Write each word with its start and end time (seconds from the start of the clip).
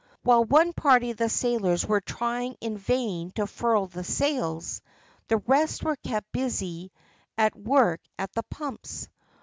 While 0.23 0.45
one 0.45 0.73
party 0.73 1.11
of 1.11 1.17
the 1.17 1.29
sailors 1.29 1.85
were 1.85 2.01
trying 2.01 2.55
in 2.59 2.75
vain 2.75 3.29
to 3.33 3.45
furl 3.45 3.85
the 3.85 4.03
sails, 4.03 4.81
the 5.27 5.37
rest 5.37 5.83
were 5.83 5.95
kept 5.95 6.31
busily 6.31 6.91
at 7.37 7.55
work 7.55 7.99
at 8.17 8.33
the 8.33 8.41
pumps. 8.41 9.07